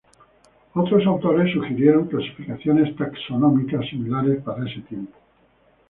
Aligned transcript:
Otros 0.73 1.05
autores 1.05 1.53
sugirieron 1.53 2.07
clasificaciones 2.07 2.95
taxonómicas 2.95 3.87
similares 3.87 4.41
para 4.41 4.67
ese 4.67 4.81
tiempo. 4.81 5.15